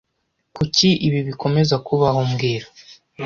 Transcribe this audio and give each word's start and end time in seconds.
Kuki 0.55 0.89
ibi 1.07 1.19
bikomeza 1.27 1.75
kubaho 1.85 2.19
mbwira 2.29 2.67